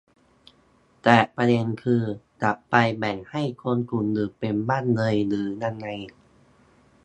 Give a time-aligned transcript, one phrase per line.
[1.03, 2.03] แต่ประเด็นคือ
[2.41, 5.87] จะไปแบ่งให้คนกลุ่มอื่นเป็นบ้างเลยหรือยังไง